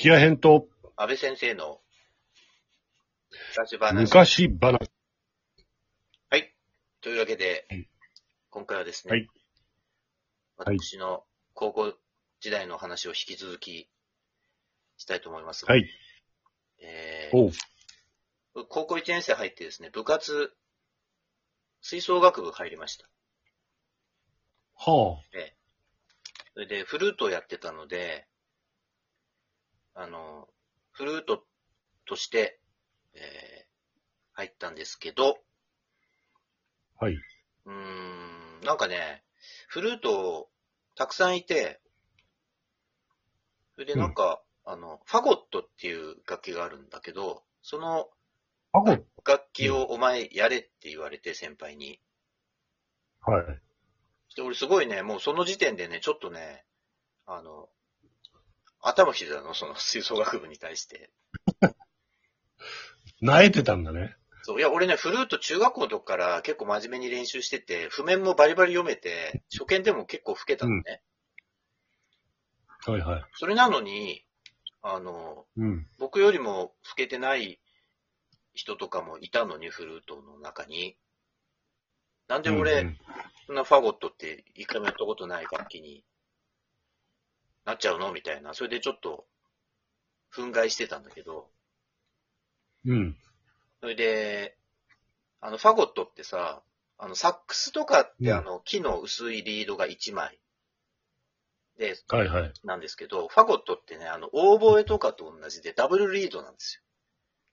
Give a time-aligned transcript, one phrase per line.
[0.00, 1.80] キア編と安倍先生の
[3.56, 3.94] 昔話。
[3.94, 4.78] 昔話。
[6.30, 6.54] はい。
[7.00, 7.88] というわけではい、
[8.48, 9.20] 今回はですね、はい
[10.56, 11.94] はい私の高校
[12.40, 13.88] 時代の話を引き続き
[14.98, 15.88] したいと思いますが、はい。
[16.80, 17.32] え。
[17.34, 17.52] ー
[18.68, 20.52] 高校1年生入ってですね、部活、
[21.80, 23.08] 吹奏楽部入りました。
[24.76, 25.56] はええ
[26.54, 28.28] それで、フルートをやってたので、
[30.00, 30.48] あの、
[30.92, 31.44] フルート
[32.06, 32.60] として、
[33.14, 33.68] えー
[34.38, 35.36] 入ったんですけど、
[37.00, 37.06] あ。
[37.06, 37.14] はい。
[37.14, 39.24] うーん、なんかね、
[39.66, 40.48] フルート
[40.94, 41.80] たくさんいて、
[43.74, 48.08] それでなんか、あの、ファゴットっていう楽器があるんだけど、その。
[49.26, 52.00] 楽器をお前やれって言われて先輩に。
[53.20, 53.44] はい。
[54.36, 56.64] で俺すごいね、もうその時点でね、ちょっとね、
[57.26, 57.68] あの、
[58.80, 61.10] 頭きてたの、その吹奏楽部に対して。
[63.22, 64.16] 萎えてたんだね。
[64.42, 71.02] そう、いや、俺ね、フルート中学校の時から結構真面目に練習してて、譜面もバリバリ読めて、初見でも結構吹けたのね。
[72.86, 73.24] はいはい。
[73.34, 74.24] それなのに、
[74.82, 75.88] あの、うん。
[75.98, 77.60] 僕よりも吹けてない
[78.54, 80.96] 人とかもいたのに、フルートの中に。
[82.28, 82.98] なんで俺、うん
[83.48, 86.04] そんなファゴットって一回もやったことない楽器に
[87.68, 88.12] なっちゃうの？
[88.14, 88.54] みたいな。
[88.54, 89.26] それでちょっと、
[90.34, 91.50] 憤慨してたんだけど、
[92.86, 93.16] うん。
[93.80, 94.56] それで、
[95.42, 96.62] あの、ファゴットってさ、
[96.96, 100.38] あの、サックスとかってうんあの、木の薄いリードが1枚
[101.76, 102.52] で、はいはい。
[102.64, 106.82] なんですけど、ファゴットってね、あの、オーボエとかと同じでダブルリードなんです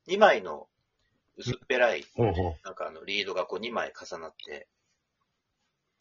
[0.08, 0.16] よ。
[0.16, 0.70] 2枚の
[1.36, 2.06] 薄っぺらい。
[2.64, 4.70] なんかあの、リードがこう2枚重なって、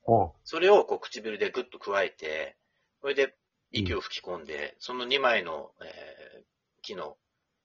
[0.02, 2.56] ほそれをこう唇でグッと加えて、
[3.00, 3.34] それで
[3.74, 6.44] 息を吹き込んで、その2枚の、えー
[6.84, 7.16] 木の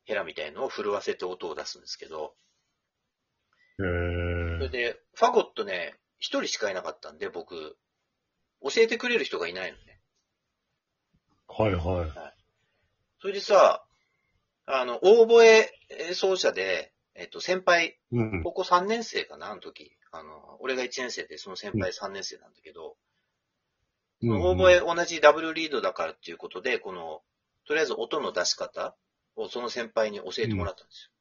[0.06, 2.34] ヘラみたいのを震わせて音を出すんですけど、
[3.78, 3.86] う。
[3.86, 4.58] へえ。
[4.58, 7.78] それで、ファゴットね、一人しかいなかったんで、僕、
[8.62, 10.00] 教えてくれる人がいないのね。
[11.48, 12.12] はいはい。
[13.22, 13.84] それでさ、
[14.66, 15.70] あの、オーボエ
[16.14, 18.44] 奏者で、えっと、先輩、うん。
[18.44, 19.98] 高校3年生かな、あの時。
[20.12, 22.96] あの、俺が1年生で、その先輩3年生なんだけど、うん
[24.24, 27.22] オーボエ同じダブルリードだからっていうことで、この、
[27.66, 28.96] とりあえず音の出し方
[29.36, 31.12] をその先輩に教えてもらったんです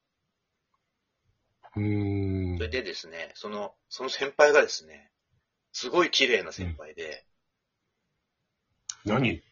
[1.77, 2.57] うーんよ。
[2.57, 5.11] それでですね、その、その先輩がですね、
[5.73, 7.25] すごい綺麗な先輩で、
[9.05, 9.43] 何？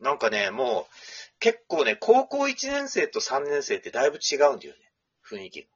[0.00, 4.92] なんかね、もう、結構ね、高校1年生と3年生ってだいぶ違うんだよね、
[5.26, 5.68] 雰囲気が。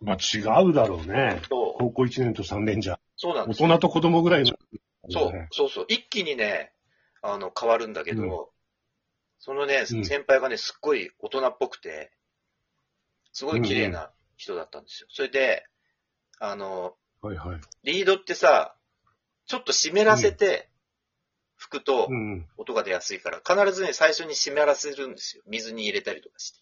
[0.00, 1.42] まあ違うだろうね。
[1.48, 2.94] そう、高校1年と3年じゃ。
[2.94, 3.68] 大そうなんですよ。
[3.68, 4.52] 人と子供ぐらいの。
[5.10, 5.86] そう、そうそう。
[5.88, 6.72] 一気にね、
[7.22, 8.28] あの、変わるんだけど、うん
[9.40, 12.10] そのね、うん先輩がね、すっごい大人っぽくて、
[13.32, 15.08] すごい綺麗な人だったんですよ。
[15.10, 15.64] それで、
[16.40, 17.60] あの、はいはい。
[17.84, 18.74] リードってさ、
[19.46, 20.68] ちょっと湿らせて
[21.56, 22.46] 吹くとうん。
[22.56, 25.42] 音が出やすいから、必ずね、最初に湿らせるんですよ。
[25.46, 26.60] 水に入れたりとかして。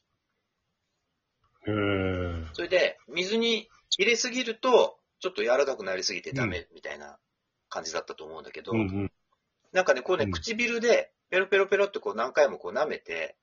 [1.70, 2.46] へえ。
[2.52, 3.68] それで、水に
[3.98, 7.18] 入れすぎると、ちょっと柔らかくなりすぎてダメみたいな
[7.76, 9.12] 感じだったと思うんだけど、うんうん。
[9.72, 13.36] なんかね、こうね、うん唇で、ペロペロペロってこう何回もこう舐めて、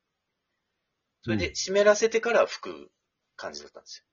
[1.22, 2.92] それうで湿らせてから吹く
[3.36, 4.06] 感じだったんですよ。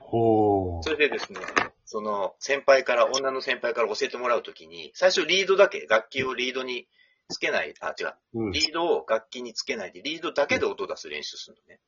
[0.00, 0.90] ほうそ。
[0.90, 1.40] れでですね、
[1.84, 6.88] その先輩から、女の先輩から教えてもらうときに、最初リードだけ、楽器をリードに
[7.28, 8.14] つけない、あ、違う、
[8.52, 11.80] リードを楽器につけないで、リードだけで音を出す練習するのね。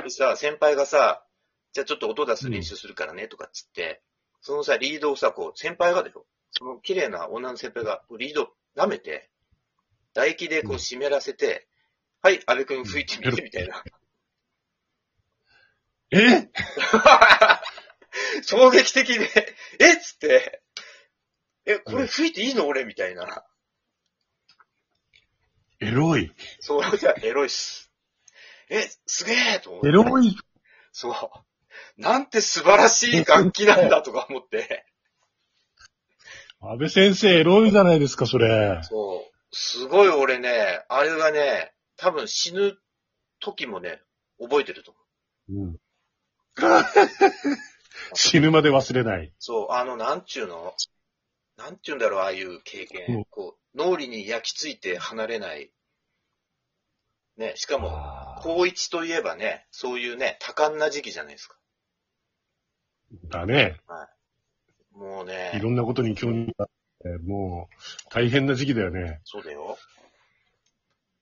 [0.00, 0.02] え。
[0.02, 1.22] でさ、先輩がさ、
[1.76, 4.00] じゃあちょっと音出す練習するからね、とかっつって、
[4.40, 8.48] そのさ、リードをさ、こう、先輩がだよ、その綺麗な女の先輩が、リード
[8.78, 9.28] 舐めて、
[10.14, 11.68] 唾液でこううん湿らせて、
[12.22, 13.84] はい、安倍くん吹いてみて、みたいな。
[16.12, 16.48] え？
[18.42, 19.28] 衝撃的で、
[19.78, 20.62] えっつって、
[21.66, 22.66] え、これ吹いていいの？
[22.66, 23.44] 俺みたいな。
[25.80, 26.32] エロい。
[26.60, 27.92] そう、じゃエロいっす。
[28.70, 29.88] え、すげえと思って。
[29.88, 30.34] エロい。
[30.90, 31.45] そう。
[31.96, 34.86] なんて素晴らしい楽器なんだとか思って。
[36.60, 38.80] 安倍先生エロいじゃないですか、それ。
[38.82, 39.36] そう。
[39.52, 42.78] すごい俺ね、あれがね、多分死ぬ
[43.40, 44.00] 時もね、
[44.40, 44.94] 覚えてると
[45.48, 45.66] 思う。
[45.66, 45.80] うん。
[48.14, 49.32] 死ぬまで忘れない。
[49.38, 50.74] そう、あの、なんちゅうの？
[51.56, 53.16] なんちゅうんだろう、ああいう経験。
[53.16, 55.70] うんこう、脳裏に焼き付いて離れない。
[57.36, 57.90] ね、しかも、
[58.42, 61.56] 高一といえばね、そういうね、多感な時期じゃないですか。
[63.28, 63.80] だね。
[64.92, 66.72] もうねい、ろんなことに興味があって。
[67.24, 69.20] もう、大変な時期だよね。
[69.24, 69.78] そうだよ。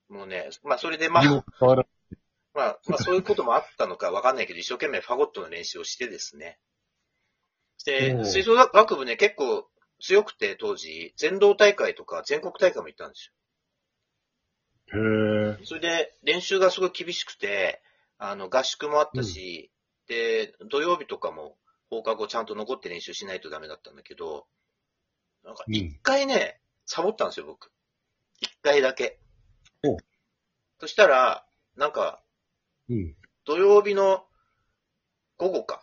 [0.09, 1.87] もうね、まあそれでまにもあ、かかわら
[2.55, 6.59] まあ、まあそういうこともあったのかわかんないけど、一生懸命ファゴットの練習をしてですね。
[7.81, 9.69] おで、う吹奏楽部ね、結構
[10.01, 13.33] 強くて当時、全道大会とか全国大会も行ったんです
[14.93, 15.59] ず、へよ。
[15.65, 17.83] それで練習がすごい厳しくて、
[18.19, 19.71] あの、合宿もあったし、
[20.07, 21.57] で、土曜日とかも
[21.95, 24.47] 放課後ちゃんと残って練習しないとダメだったんだけど、
[25.45, 27.71] なんかうん一回ね、サボったんですよ、僕。
[28.41, 29.19] 一回だけ
[29.85, 29.97] お。
[30.81, 31.47] そしたら、
[31.77, 32.23] なんか、
[32.91, 32.95] え。
[32.95, 33.17] うん。
[33.45, 34.27] 土曜日の
[35.37, 35.83] 午後か。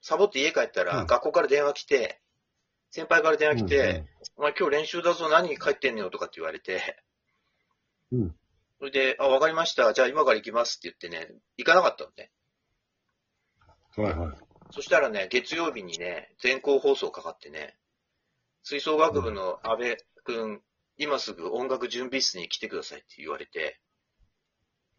[0.00, 2.20] サボって家帰ったら、うん学校から電話来て、
[2.90, 7.02] 先輩から電話来て、うんお前今日練習だぞ、何帰ってんのよとかって言われて、
[8.12, 8.34] うん。
[8.78, 9.92] それで、あ、わかりました。
[9.92, 12.30] じゃあ今から行きますって言ってね、行かなかったのね。
[13.96, 14.49] はいはい。
[14.72, 17.76] そしたらね、月曜日にね、全校放送かかってね、
[18.62, 20.62] 吹奏楽部の安部くん、
[20.96, 23.80] 今すぐ音楽準備室に来てくださいって言われて、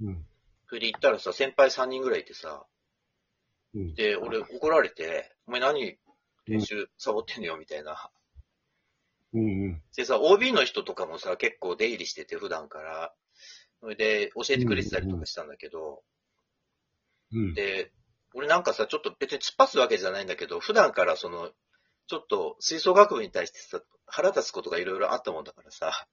[0.02, 0.26] うん。
[0.68, 2.66] それで行ったらさ、先輩3人ぐらいいてさ、
[3.74, 3.94] うん。
[3.94, 5.98] で、俺怒られて、お前何
[6.48, 8.10] 練習サボってんのよみたいな。
[9.34, 9.82] うんうん。
[9.96, 13.14] でさ、OB の人とかもさ、結構出入りしてて、普段から。
[13.80, 16.04] それで、教えてくれてたりとかしたんだけど、
[17.32, 17.54] うん。
[17.54, 17.92] で、
[18.34, 21.52] 俺なんかさ、ちょっと別に突っ走るわけじゃないんだけど、普段からその、
[22.08, 26.08] ちょっと吹奏楽部に対してさ、腹立つことがいろいろあったもんだからさ、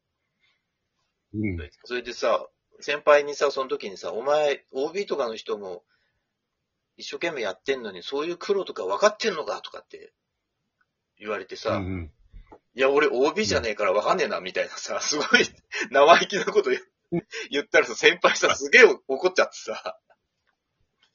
[1.35, 1.70] うん。
[1.85, 2.47] それでさ、
[2.81, 5.85] 先輩にさ、その時にさ、お前、OB とかの人も、
[6.97, 10.12] 一生懸命やってんのに、そういう苦労とか分かってんのかとかって
[11.19, 12.12] 言われてさ、うんうん。
[12.75, 15.26] いや、俺 OB じゃねえから分かんねえな、みたいなさ、すごい
[15.91, 16.81] 生意気なこと言
[17.50, 19.99] 言ったらさ、先輩さ、すげえ怒っちゃってさ、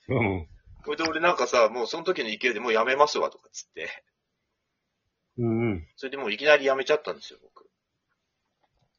[0.10, 0.48] うん。
[0.84, 3.90] それで俺なんかさ、もうその時の勢いでもうやめますわ、とかっつって、
[5.38, 5.88] うんうん。
[5.96, 7.68] それでもういきなりやめちゃったんですよ、僕。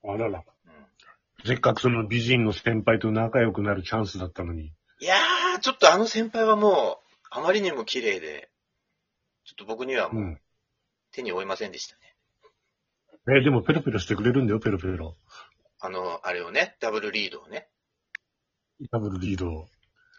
[0.05, 0.45] あらら。
[0.67, 4.73] うん、せっかくその美人の先輩と仲良くなるチャンスだったのに。
[5.01, 8.51] いやー、ちょっとあの先輩はもう、あまりにも綺麗で、
[9.45, 10.41] ちょっと僕にはもううん。
[11.13, 12.17] 手に負いませんでしたね。
[13.39, 15.17] え、でもペロペロしてくれるんだよ、ペロペロ。
[15.81, 17.69] あの、あれをね、ダブルリードをね。
[18.91, 19.69] ダブルリードを。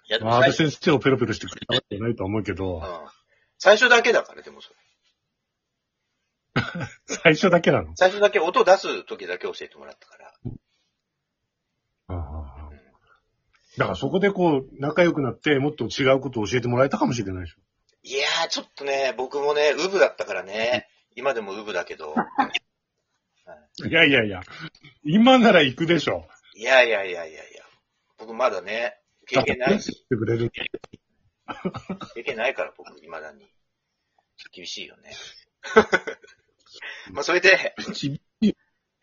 [0.08, 2.82] いや、でもまあ、安最初、倍先生をペロペロしてくれたわけじゃないとは思うけど、うん、
[3.58, 4.76] 最初だけだから、でもそれ。
[7.06, 7.96] 最初だけなの？
[7.96, 10.34] 最初だけ音出す時だけ教えてもらったから。
[12.08, 12.70] ああああ
[13.78, 17.58] だからそこでこう、仲良くなって、もっと違うことを教えてもらえたかもしれないでしょ。
[18.04, 20.88] いやー、ちょっとね、僕もね、ウブだったからね。
[21.16, 22.16] 今でもウブだけど。
[23.86, 24.42] いやいやいや、
[25.04, 26.26] 今なら行くでしょ。
[26.54, 27.66] いやいやいやいやいや。
[28.18, 30.52] 僕まだね、経験ないし、してくれる。
[32.14, 33.46] 経験ないから僕、未だに。
[34.52, 35.12] 厳しいよね。
[37.12, 38.22] まあ、それで、ち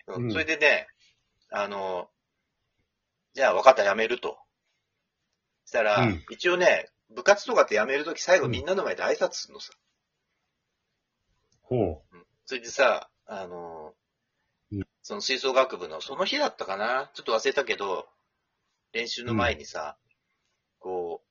[0.06, 0.86] うんそれでね、
[1.50, 2.10] あの、
[3.34, 4.38] じゃあ分かった、やめると。
[5.64, 9.72] そしたら、うん一応ね、部活とかってやめるとき最後みんなの前で挨拶するのさ。
[11.62, 12.02] ほ
[12.46, 13.94] それでさ、あの
[14.72, 18.08] うん、その吹奏楽部の、その日だったかなちょっと忘れたけど、
[18.92, 19.96] 練習の前にさ、
[20.82, 21.23] こ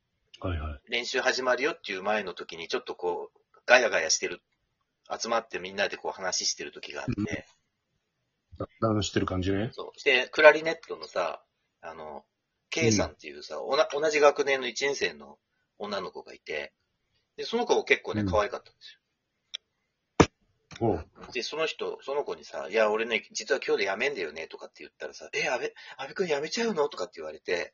[0.42, 0.48] う。
[0.48, 0.74] はいはい。
[0.74, 4.42] う、練習始まるよっていう前の時に、ちょっとこう、ガヤガヤしてる、
[5.20, 7.46] 集まってみんなでこう話してる時があって、
[8.80, 9.70] ダウンしてる感じね。
[9.74, 10.00] そう。
[10.00, 11.44] して、クラリネットのさ、
[11.82, 12.26] あの、
[12.70, 15.38] K さんっていうさ、おな同じ学年の1年生の
[15.78, 16.74] 女の子がいて、
[17.38, 19.02] で、その子結構ね、うん可愛かったんですよ。
[21.34, 26.90] で、その人、その子にさ、いや、俺ね、実は今日で辞めんだよね、とかって言ったらさ、え、安倍、安倍くん辞めちゃうの？
[26.90, 27.74] とかって言われて、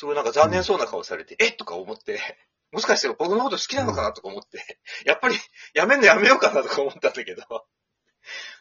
[0.00, 1.52] すごいなんか残念そうな顔されて、え？
[1.52, 2.18] とか思って、
[2.72, 5.34] もしかして僕のこと好きなのかなとか思って、 やっぱり
[5.74, 7.42] 辞めんのやめようかなとか思ったんだけど、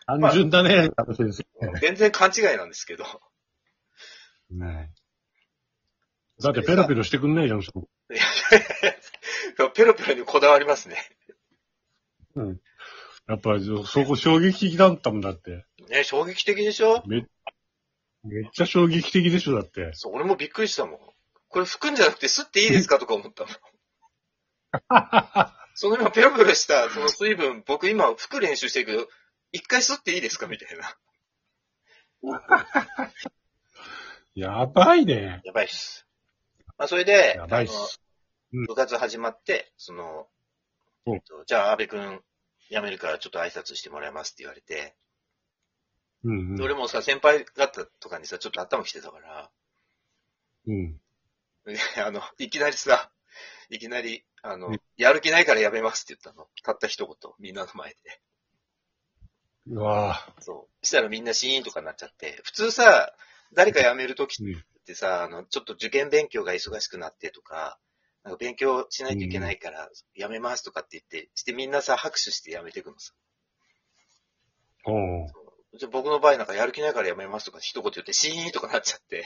[0.05, 1.79] 単純だね、安倍先生。
[1.79, 3.05] 全然勘違いなんですけど、
[4.50, 4.91] ね
[6.41, 7.88] だってペロペロしてくんないじゃん、そこ。
[8.12, 8.25] いやい
[8.84, 8.96] やい
[9.60, 10.98] やペロペロにこだわりますね。
[12.36, 12.62] うん。
[13.29, 15.65] やっぱり、そこ衝撃的だったもんだって。
[15.88, 17.01] ね、衝撃的でしょ？
[17.08, 17.25] め、
[18.24, 19.91] めっちゃ衝撃的でしょ、だって。
[19.93, 21.00] そう、俺もびっくりしたもん。
[21.49, 23.53] これ拭くんじゃなくて吸っていいですかとか思ったもん。
[25.73, 29.07] その今ペロペロしたその水分、僕今拭く練習してるけど、
[29.51, 30.97] 一回吸っていいですかみたいな。
[34.35, 35.41] やばいね。
[35.43, 36.05] やばいっす。
[36.77, 37.73] まあ、それで、やばいっす。
[37.73, 37.99] あ
[38.53, 40.27] うんの部活始まって、その、
[41.05, 42.23] うんえっとじゃあ、安部くん、
[42.69, 44.95] 辞めるからちょっと挨拶してもらいますって言われて、
[46.23, 46.55] うんうん。
[46.55, 49.49] で俺もさ、先輩方とかにさ、ちょっと頭来てたから、
[50.67, 50.99] うん。
[51.73, 53.11] で あの、いきなりさ、
[53.69, 56.49] いきなり、あの、うんやる気ないから辞めますって言ったの。
[56.61, 58.21] たった一言、みんなの前で。
[59.67, 60.85] うわそう。
[60.85, 63.15] したらみんなシーンとかになっちゃって、普通さ、
[63.53, 64.45] 誰か辞めるときぁ。
[64.45, 67.79] ねってさ、あの、ちょっと受験勉強が忙しくなってとか、
[68.23, 73.13] なんか勉強しないといけないから、辞めますとかって言って、してみんなさ、拍手して辞めてくのさ。
[74.85, 75.27] おう
[75.77, 79.25] じゃあ僕の場合なんかやる気ないから辞めますとか一言言ってシーンとかなっちゃって、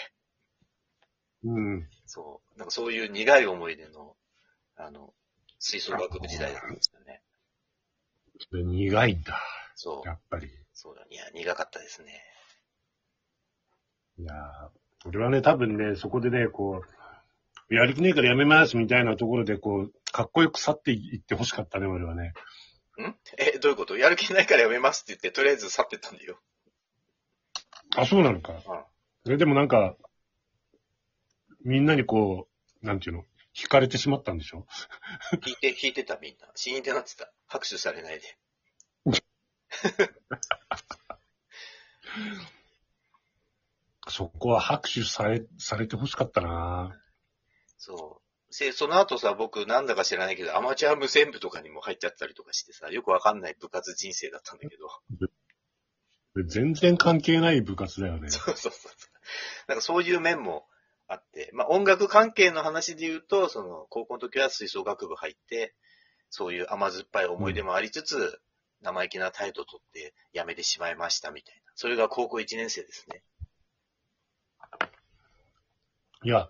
[1.46, 1.90] うん。
[2.06, 2.60] そう。
[2.60, 4.16] なんかそういう苦い思い出の、
[4.76, 5.14] あの、
[5.60, 7.22] 吹奏楽部時代だったんですよね。
[8.52, 9.40] 苦いんだ。
[9.76, 10.08] そう。
[10.08, 10.50] やっぱり。
[10.74, 11.06] そうだ。
[11.10, 12.22] いや、苦かったですね。
[14.20, 16.84] いやー俺はね、多分ね、そこでね、こ
[17.70, 22.34] う、やる気ねえからやめますみたいなところで、こう、かっこよく去っていってほしかったね、俺はね。
[23.02, 23.16] ん？
[23.38, 23.98] え、どういうこと？
[23.98, 26.40] やる気ないから辞めますって言って、とりあえず去ってったんだよ。
[27.96, 28.62] あ、そうなのか。
[29.24, 29.96] それでもなんか、
[31.64, 32.48] みんなにこ
[32.82, 34.66] う、なんていうの、惹かれてしまったんでしょ？
[35.32, 36.48] 弾いて、弾いてたみんな。
[36.56, 37.32] シーンってなってた。
[37.48, 38.38] 拍手されないで。
[44.10, 47.00] そこは拍手され、されてほしかったな
[47.78, 48.60] そう。
[48.60, 54.90] で、その後さ、僕なんだか知らないけど、アマチュア無線部とかにも入っちゃったりとかしてさ、よくわかんない部活人生だったんだけど。
[56.46, 58.30] 全然関係ない部活だよね。
[58.30, 58.92] そうそうそう。
[59.68, 60.68] なんかそういう面も
[61.54, 65.74] まあ音楽関係の話で言うと、その高校の時は吹奏楽部入って、
[66.30, 68.40] そういう甘酸っぱい思い出もありつつ、
[68.82, 71.72] 生意気な態度をとって辞めてしまいましたみたいな。
[71.76, 73.24] それが高校1年生ですね。
[76.24, 76.50] いや、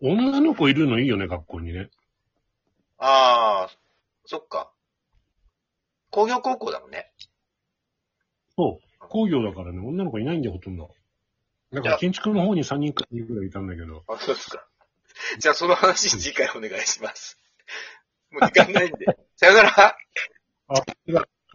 [0.00, 1.90] 女の子いるのいいよね、学校にね。
[2.98, 3.70] ああ、
[4.26, 4.72] そっか。
[6.10, 7.10] 工業高校だもんね。
[8.56, 9.08] そう。
[9.08, 10.94] 工業だからね、女の子いないんだよ、ほとんど。
[11.74, 14.04] だから建築の方に3人か4人ぐらいいたんだけど。
[14.08, 14.66] あ、そうですか。
[15.38, 17.40] じゃあその話次回お願いします。
[18.30, 19.06] もう時間ないんで。
[19.36, 19.96] さよなら
[20.68, 20.84] あ、